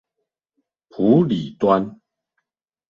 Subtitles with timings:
[0.89, 1.99] 埔里端